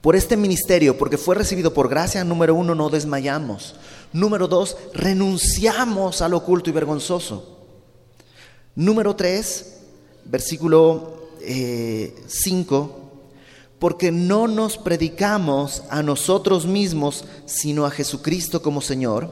[0.00, 3.76] por este ministerio, porque fue recibido por gracia, número uno, no desmayamos.
[4.12, 7.52] Número dos, renunciamos al oculto y vergonzoso.
[8.74, 9.81] Número 3,
[10.24, 12.14] versículo 5, eh,
[13.78, 19.30] porque no nos predicamos a nosotros mismos, sino a Jesucristo como Señor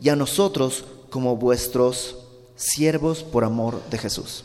[0.00, 2.16] y a nosotros como vuestros
[2.54, 4.44] siervos por amor de Jesús.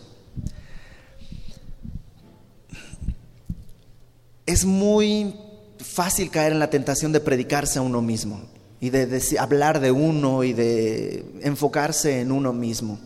[4.46, 5.36] Es muy
[5.78, 8.42] fácil caer en la tentación de predicarse a uno mismo
[8.82, 13.00] y de hablar de uno y de enfocarse en uno mismo.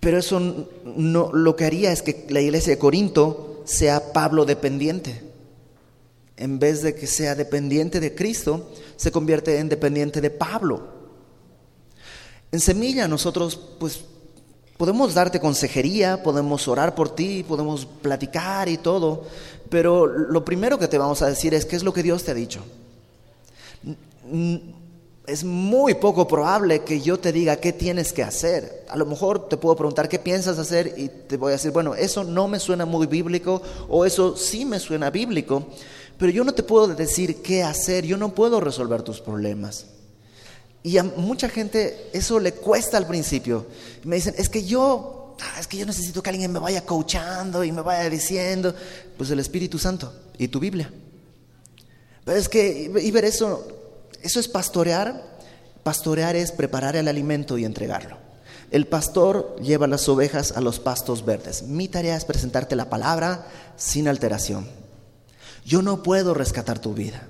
[0.00, 5.22] Pero eso no, lo que haría es que la iglesia de Corinto sea Pablo dependiente.
[6.36, 10.98] En vez de que sea dependiente de Cristo, se convierte en dependiente de Pablo.
[12.52, 14.04] En Semilla nosotros pues
[14.76, 19.24] podemos darte consejería, podemos orar por ti, podemos platicar y todo,
[19.68, 22.30] pero lo primero que te vamos a decir es qué es lo que Dios te
[22.30, 22.62] ha dicho
[25.28, 28.86] es muy poco probable que yo te diga qué tienes que hacer.
[28.88, 31.94] A lo mejor te puedo preguntar qué piensas hacer y te voy a decir, bueno,
[31.94, 35.66] eso no me suena muy bíblico o eso sí me suena bíblico,
[36.16, 39.86] pero yo no te puedo decir qué hacer, yo no puedo resolver tus problemas.
[40.82, 43.66] Y a mucha gente eso le cuesta al principio.
[44.04, 47.62] Me dicen, es que yo, ah, es que yo necesito que alguien me vaya coachando
[47.64, 48.74] y me vaya diciendo,
[49.18, 50.90] pues el Espíritu Santo y tu Biblia.
[52.24, 53.77] Pero es que, y ver eso
[54.22, 55.38] eso es pastorear.
[55.82, 58.18] Pastorear es preparar el alimento y entregarlo.
[58.70, 61.62] El pastor lleva las ovejas a los pastos verdes.
[61.62, 64.68] Mi tarea es presentarte la palabra sin alteración.
[65.64, 67.28] Yo no puedo rescatar tu vida.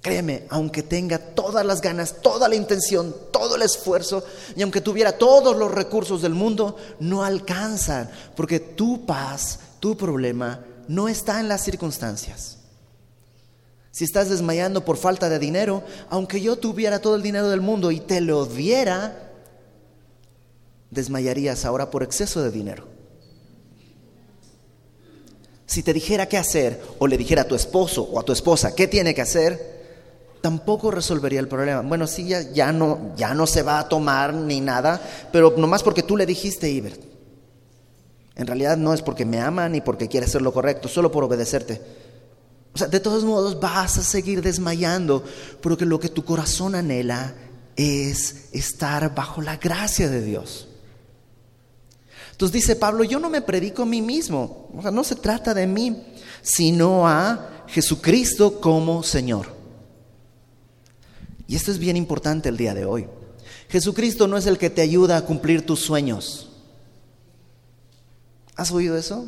[0.00, 4.24] Créeme, aunque tenga todas las ganas, toda la intención, todo el esfuerzo,
[4.56, 10.60] y aunque tuviera todos los recursos del mundo, no alcanzan, porque tu paz, tu problema,
[10.86, 12.57] no está en las circunstancias.
[13.98, 17.90] Si estás desmayando por falta de dinero, aunque yo tuviera todo el dinero del mundo
[17.90, 19.32] y te lo diera,
[20.88, 22.86] desmayarías ahora por exceso de dinero.
[25.66, 28.72] Si te dijera qué hacer o le dijera a tu esposo o a tu esposa
[28.72, 29.80] qué tiene que hacer,
[30.42, 31.80] tampoco resolvería el problema.
[31.80, 35.82] Bueno, sí, ya, ya, no, ya no se va a tomar ni nada, pero nomás
[35.82, 37.02] porque tú le dijiste, Ibert.
[38.36, 41.24] En realidad no es porque me ama ni porque quiere hacer lo correcto, solo por
[41.24, 42.07] obedecerte.
[42.90, 45.24] De todos modos vas a seguir desmayando,
[45.60, 47.34] porque lo que tu corazón anhela
[47.76, 50.68] es estar bajo la gracia de Dios.
[52.32, 55.54] Entonces dice Pablo, yo no me predico a mí mismo, o sea, no se trata
[55.54, 56.04] de mí,
[56.40, 59.56] sino a Jesucristo como Señor.
[61.48, 63.08] Y esto es bien importante el día de hoy.
[63.68, 66.50] Jesucristo no es el que te ayuda a cumplir tus sueños.
[68.54, 69.26] ¿Has oído eso?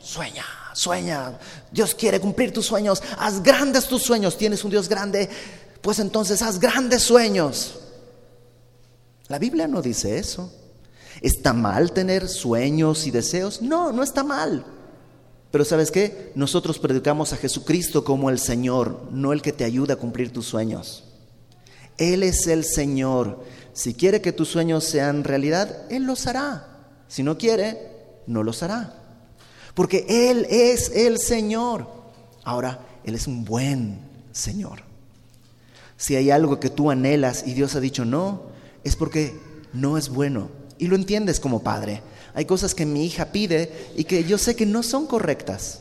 [0.00, 0.44] Sueña,
[0.76, 1.38] sueña.
[1.72, 3.02] Dios quiere cumplir tus sueños.
[3.18, 4.36] Haz grandes tus sueños.
[4.36, 5.28] Tienes un Dios grande,
[5.80, 7.78] pues entonces haz grandes sueños.
[9.28, 10.52] La Biblia no dice eso.
[11.22, 13.62] ¿Está mal tener sueños y deseos?
[13.62, 14.64] No, no está mal.
[15.50, 16.32] Pero sabes qué?
[16.34, 20.46] Nosotros predicamos a Jesucristo como el Señor, no el que te ayuda a cumplir tus
[20.46, 21.04] sueños.
[21.96, 23.42] Él es el Señor.
[23.72, 26.68] Si quiere que tus sueños sean realidad, Él los hará.
[27.08, 27.78] Si no quiere,
[28.26, 29.05] no los hará
[29.76, 31.86] porque Él es el Señor.
[32.44, 34.00] Ahora, Él es un buen
[34.32, 34.80] Señor.
[35.98, 38.44] Si hay algo que tú anhelas y Dios ha dicho no,
[38.84, 39.38] es porque
[39.74, 40.48] no es bueno.
[40.78, 42.00] Y lo entiendes como padre.
[42.34, 45.80] Hay cosas que mi hija pide y que yo sé que no son correctas.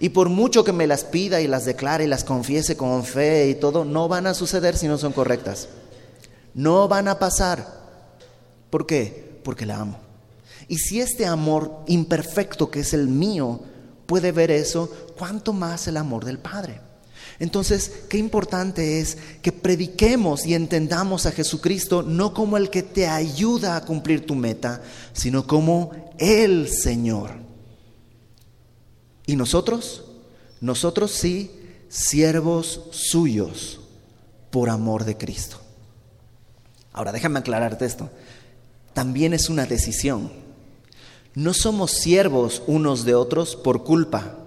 [0.00, 3.50] Y por mucho que me las pida y las declare y las confiese con fe
[3.50, 5.68] y todo, no van a suceder si no son correctas.
[6.54, 7.66] No van a pasar.
[8.70, 9.40] ¿Por qué?
[9.44, 10.05] Porque la amo.
[10.68, 13.60] Y si este amor imperfecto que es el mío
[14.06, 16.80] puede ver eso, ¿cuánto más el amor del Padre?
[17.38, 23.06] Entonces, qué importante es que prediquemos y entendamos a Jesucristo no como el que te
[23.06, 24.82] ayuda a cumplir tu meta,
[25.12, 27.32] sino como el Señor.
[29.26, 30.04] ¿Y nosotros?
[30.60, 31.50] Nosotros sí,
[31.88, 33.80] siervos suyos
[34.50, 35.60] por amor de Cristo.
[36.92, 38.08] Ahora, déjame aclararte esto.
[38.94, 40.32] También es una decisión.
[41.36, 44.38] No somos siervos unos de otros por culpa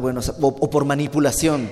[0.00, 1.68] bueno, o, por manipulación,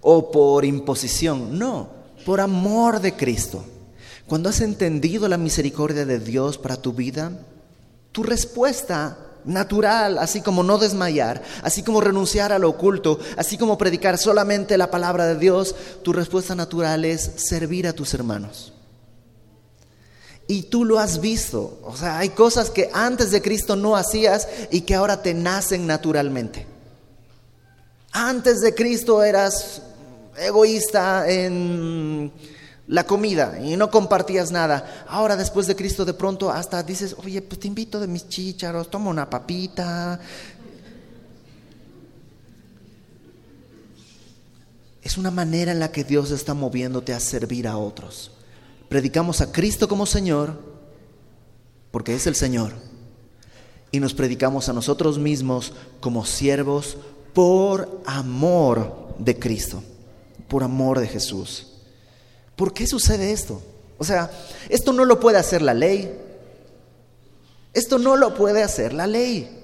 [0.00, 1.58] o por imposición.
[1.58, 1.88] No,
[2.24, 3.64] por amor de Cristo.
[4.26, 7.32] Cuando has entendido la misericordia de Dios para tu vida,
[8.12, 13.78] tu respuesta natural, así como no desmayar, así como renunciar a lo oculto, así como
[13.78, 18.72] predicar solamente la palabra de Dios, tu respuesta natural es servir a tus hermanos.
[20.50, 21.78] Y tú lo has visto.
[21.84, 25.86] O sea, hay cosas que antes de Cristo no hacías y que ahora te nacen
[25.86, 26.66] naturalmente.
[28.10, 29.80] Antes de Cristo eras
[30.36, 32.32] egoísta en
[32.88, 35.04] la comida y no compartías nada.
[35.06, 38.90] Ahora después de Cristo de pronto hasta dices, oye, pues te invito de mis chícharos,
[38.90, 40.18] toma una papita.
[45.00, 48.32] Es una manera en la que Dios está moviéndote a servir a otros.
[48.90, 50.58] Predicamos a Cristo como Señor,
[51.92, 52.72] porque es el Señor.
[53.92, 56.96] Y nos predicamos a nosotros mismos como siervos
[57.32, 59.80] por amor de Cristo,
[60.48, 61.68] por amor de Jesús.
[62.56, 63.62] ¿Por qué sucede esto?
[63.96, 64.28] O sea,
[64.68, 66.12] esto no lo puede hacer la ley.
[67.72, 69.56] Esto no lo puede hacer la ley.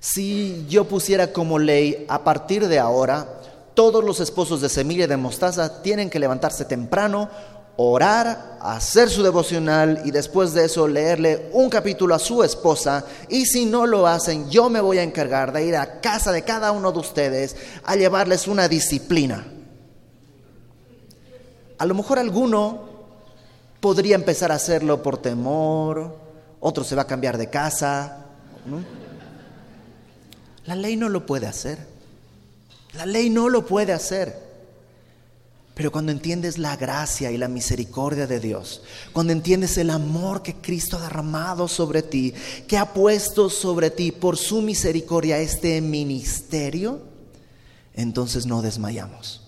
[0.00, 3.35] Si yo pusiera como ley, a partir de ahora,
[3.76, 7.28] todos los esposos de semilla de mostaza tienen que levantarse temprano,
[7.76, 13.04] orar, hacer su devocional y después de eso leerle un capítulo a su esposa.
[13.28, 16.42] Y si no lo hacen, yo me voy a encargar de ir a casa de
[16.42, 17.54] cada uno de ustedes
[17.84, 19.46] a llevarles una disciplina.
[21.76, 22.88] A lo mejor alguno
[23.78, 26.16] podría empezar a hacerlo por temor,
[26.60, 28.24] otro se va a cambiar de casa.
[30.64, 31.95] La ley no lo puede hacer.
[32.96, 34.46] La ley no lo puede hacer.
[35.76, 38.80] Pero cuando entiendes la gracia y la misericordia de Dios,
[39.12, 42.32] cuando entiendes el amor que Cristo ha derramado sobre ti,
[42.66, 47.02] que ha puesto sobre ti por su misericordia este ministerio,
[47.92, 49.42] entonces no desmayamos,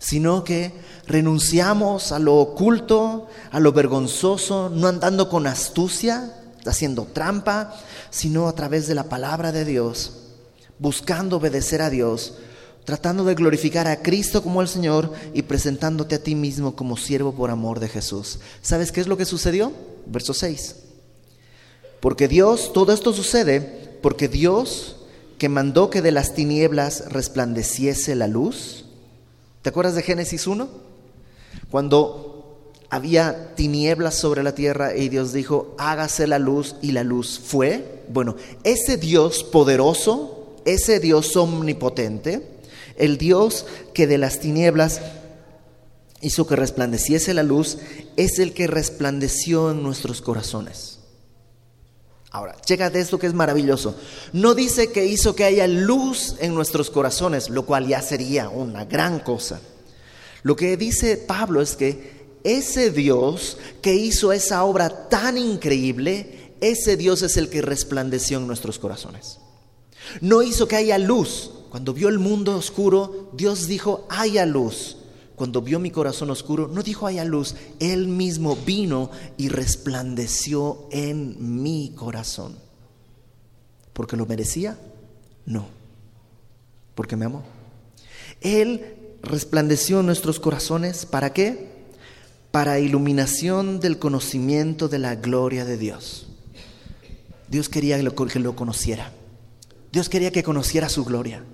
[0.00, 0.72] sino que
[1.06, 6.34] renunciamos a lo oculto, a lo vergonzoso, no andando con astucia,
[6.66, 7.72] haciendo trampa,
[8.10, 10.29] sino a través de la palabra de Dios,
[10.80, 12.34] buscando obedecer a Dios
[12.84, 17.32] tratando de glorificar a Cristo como el Señor y presentándote a ti mismo como siervo
[17.32, 18.40] por amor de Jesús.
[18.62, 19.72] ¿Sabes qué es lo que sucedió?
[20.06, 20.76] Verso 6.
[22.00, 24.96] Porque Dios, todo esto sucede porque Dios
[25.38, 28.86] que mandó que de las tinieblas resplandeciese la luz.
[29.62, 30.68] ¿Te acuerdas de Génesis 1?
[31.70, 37.38] Cuando había tinieblas sobre la tierra y Dios dijo, hágase la luz y la luz
[37.38, 38.02] fue.
[38.08, 42.46] Bueno, ese Dios poderoso, ese Dios omnipotente,
[42.96, 45.00] el Dios que de las tinieblas
[46.20, 47.78] hizo que resplandeciese la luz,
[48.16, 50.98] es el que resplandeció en nuestros corazones.
[52.32, 52.56] Ahora,
[52.90, 53.96] de esto que es maravilloso.
[54.32, 58.84] No dice que hizo que haya luz en nuestros corazones, lo cual ya sería una
[58.84, 59.60] gran cosa.
[60.42, 66.96] Lo que dice Pablo es que ese Dios que hizo esa obra tan increíble, ese
[66.96, 69.38] Dios es el que resplandeció en nuestros corazones.
[70.20, 74.96] No hizo que haya luz, cuando vio el mundo oscuro, Dios dijo, haya luz.
[75.36, 81.62] Cuando vio mi corazón oscuro, no dijo haya luz, Él mismo vino y resplandeció en
[81.62, 82.56] mi corazón.
[83.92, 84.78] ¿Porque lo merecía?
[85.46, 85.68] No.
[86.94, 87.44] Porque me amó.
[88.40, 91.68] Él resplandeció en nuestros corazones, ¿para qué?
[92.50, 96.26] Para iluminación del conocimiento de la gloria de Dios.
[97.48, 99.12] Dios quería que lo conociera.
[99.92, 101.44] Dios quería que conociera su gloria.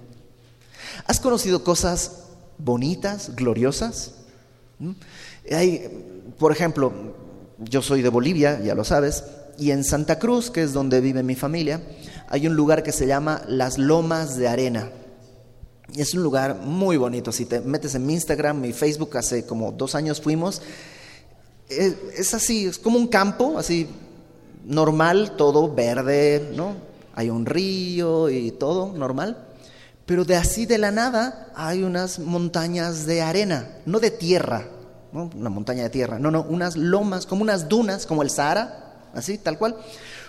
[1.07, 2.25] ¿Has conocido cosas
[2.59, 4.13] bonitas, gloriosas?
[4.79, 4.93] ¿Mm?
[5.53, 5.89] Hay,
[6.39, 6.93] por ejemplo,
[7.59, 9.25] yo soy de Bolivia, ya lo sabes,
[9.59, 11.81] y en Santa Cruz, que es donde vive mi familia,
[12.29, 14.91] hay un lugar que se llama Las Lomas de Arena.
[15.95, 17.33] Es un lugar muy bonito.
[17.33, 20.61] Si te metes en mi Instagram, mi Facebook, hace como dos años fuimos.
[21.69, 23.89] Es, es así, es como un campo, así
[24.65, 26.75] normal, todo verde, ¿no?
[27.17, 29.45] Hay un río y todo normal.
[30.07, 34.69] Pero de así de la nada hay unas montañas de arena, no de tierra,
[35.13, 39.37] una montaña de tierra, no, no, unas lomas, como unas dunas, como el Sahara, así,
[39.37, 39.77] tal cual,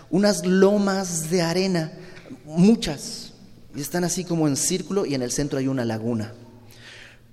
[0.10, 1.92] unas lomas de arena,
[2.46, 3.34] muchas,
[3.76, 6.34] y están así como en círculo y en el centro hay una laguna.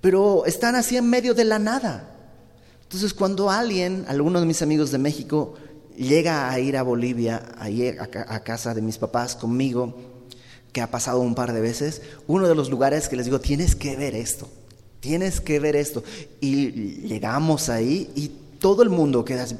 [0.01, 2.11] Pero están así en medio de la nada.
[2.83, 5.55] Entonces cuando alguien, alguno de mis amigos de México,
[5.97, 9.95] llega a ir a Bolivia, a, a casa de mis papás conmigo,
[10.71, 13.75] que ha pasado un par de veces, uno de los lugares que les digo, tienes
[13.75, 14.49] que ver esto,
[14.99, 16.03] tienes que ver esto.
[16.41, 16.71] Y
[17.07, 19.55] llegamos ahí y todo el mundo queda así,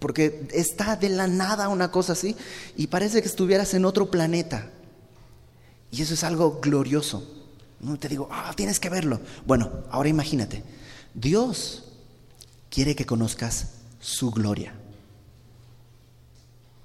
[0.00, 2.34] porque está de la nada una cosa así
[2.76, 4.70] y parece que estuvieras en otro planeta.
[5.92, 7.24] Y eso es algo glorioso.
[7.80, 9.20] No te digo, ah, tienes que verlo.
[9.46, 10.62] Bueno, ahora imagínate,
[11.14, 11.84] Dios
[12.70, 13.68] quiere que conozcas
[14.00, 14.74] su gloria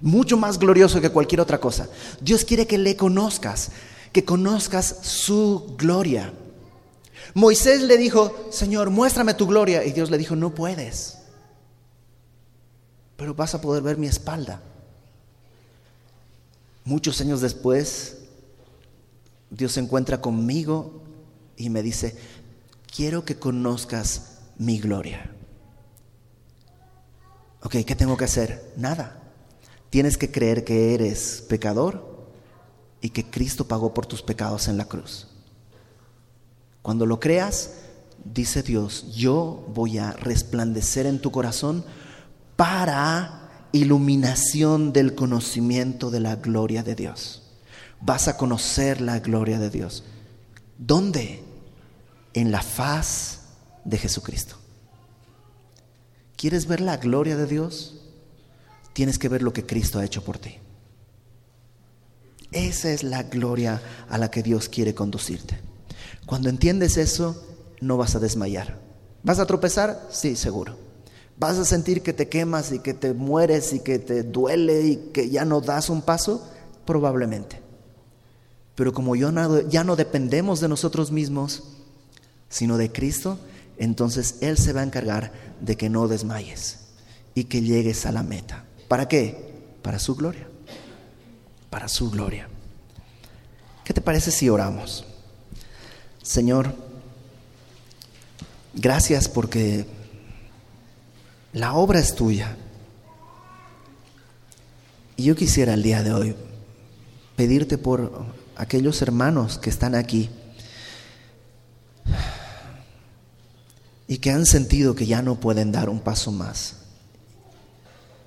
[0.01, 1.89] mucho más glorioso que cualquier otra cosa.
[2.21, 3.71] Dios quiere que le conozcas,
[4.11, 6.33] que conozcas su gloria.
[7.33, 9.83] Moisés le dijo, Señor, muéstrame tu gloria.
[9.83, 11.17] Y Dios le dijo, no puedes,
[13.17, 14.61] pero vas a poder ver mi espalda.
[16.83, 18.17] Muchos años después,
[19.49, 21.01] Dios se encuentra conmigo
[21.57, 22.15] y me dice,
[22.95, 25.31] quiero que conozcas mi gloria.
[27.63, 28.73] Ok, ¿qué tengo que hacer?
[28.77, 29.24] Nada.
[29.95, 32.27] Tienes que creer que eres pecador
[32.99, 35.29] y que Cristo pagó por tus pecados en la cruz.
[36.81, 37.75] Cuando lo creas,
[38.25, 41.85] dice Dios, yo voy a resplandecer en tu corazón
[42.57, 47.43] para iluminación del conocimiento de la gloria de Dios.
[48.01, 50.03] Vas a conocer la gloria de Dios.
[50.77, 51.41] ¿Dónde?
[52.33, 53.43] En la faz
[53.85, 54.57] de Jesucristo.
[56.35, 58.01] ¿Quieres ver la gloria de Dios?
[58.95, 60.55] Tienes que ver lo que Cristo ha hecho por ti.
[62.53, 65.59] Esa es la gloria a la que Dios quiere conducirte.
[66.25, 67.45] Cuando entiendes eso,
[67.81, 68.79] no vas a desmayar.
[69.21, 70.07] ¿Vas a tropezar?
[70.11, 70.77] Sí, seguro.
[71.37, 74.95] ¿Vas a sentir que te quemas y que te mueres y que te duele y
[75.11, 76.49] que ya no das un paso?
[76.85, 77.61] Probablemente.
[78.75, 81.63] Pero como ya no dependemos de nosotros mismos,
[82.47, 83.39] sino de Cristo,
[83.77, 86.79] entonces Él se va a encargar de que no desmayes
[87.33, 88.64] y que llegues a la meta.
[88.87, 89.53] ¿Para qué?
[89.81, 90.47] Para su gloria.
[91.69, 92.47] Para su gloria.
[93.83, 95.05] ¿Qué te parece si oramos?
[96.21, 96.73] Señor,
[98.73, 99.85] gracias porque
[101.53, 102.57] la obra es tuya.
[105.17, 106.35] Y yo quisiera el día de hoy
[107.35, 108.25] pedirte por
[108.55, 110.29] aquellos hermanos que están aquí
[114.07, 116.84] y que han sentido que ya no pueden dar un paso más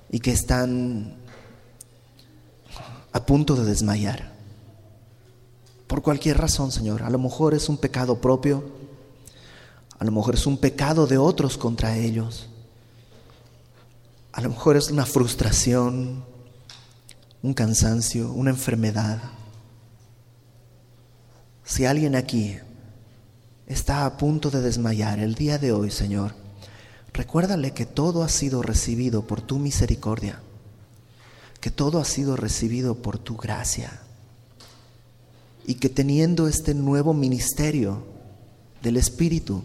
[0.09, 1.15] y que están
[3.11, 4.31] a punto de desmayar.
[5.87, 7.03] Por cualquier razón, Señor.
[7.03, 8.63] A lo mejor es un pecado propio,
[9.97, 12.47] a lo mejor es un pecado de otros contra ellos,
[14.31, 16.23] a lo mejor es una frustración,
[17.41, 19.19] un cansancio, una enfermedad.
[21.63, 22.57] Si alguien aquí
[23.67, 26.33] está a punto de desmayar el día de hoy, Señor,
[27.13, 30.39] Recuérdale que todo ha sido recibido por tu misericordia,
[31.59, 33.99] que todo ha sido recibido por tu gracia
[35.65, 38.03] y que teniendo este nuevo ministerio
[38.81, 39.63] del Espíritu,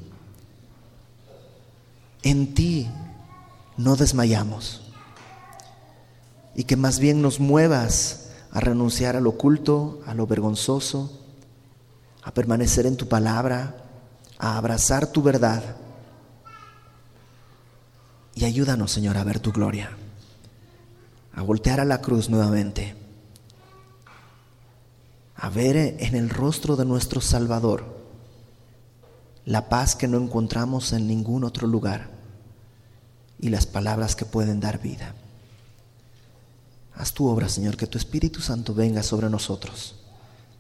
[2.23, 2.89] en ti
[3.77, 4.83] no desmayamos
[6.55, 11.21] y que más bien nos muevas a renunciar a lo oculto, a lo vergonzoso,
[12.23, 13.85] a permanecer en tu palabra,
[14.39, 15.77] a abrazar tu verdad
[18.35, 19.91] y ayúdanos, Señor, a ver tu gloria,
[21.35, 22.95] a voltear a la cruz nuevamente,
[25.37, 27.95] a ver en el rostro de nuestro Salvador
[29.45, 32.11] la paz que no encontramos en ningún otro lugar
[33.39, 35.15] y las palabras que pueden dar vida.
[36.95, 39.97] Haz tu obra, Señor, que tu Espíritu Santo venga sobre nosotros,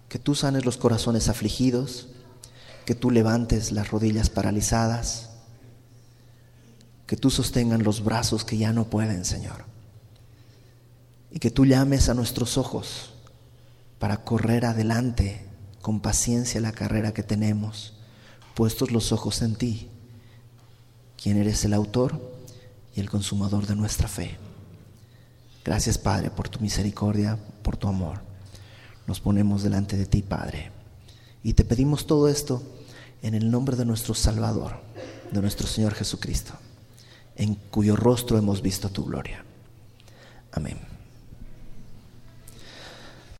[0.09, 2.09] que tú sanes los corazones afligidos,
[2.85, 5.31] que tú levantes las rodillas paralizadas,
[7.07, 9.65] que tú sostengan los brazos que ya no pueden, Señor.
[11.31, 13.13] Y que tú llames a nuestros ojos
[13.99, 15.45] para correr adelante
[15.83, 17.95] con paciencia la carrera que tenemos,
[18.55, 19.89] puestos los ojos en ti,
[21.23, 22.21] quien eres el autor
[22.95, 24.39] y el consumador de nuestra fe.
[25.65, 28.21] Gracias, Padre, por tu misericordia, por tu amor.
[29.07, 30.71] Nos ponemos delante de ti, Padre,
[31.43, 32.63] Y te pedimos todo esto
[33.21, 34.81] en el nombre de nuestro Salvador,
[35.31, 36.55] de nuestro Señor Jesucristo,
[37.37, 39.45] en cuyo rostro hemos visto tu gloria.
[40.53, 40.94] Amén.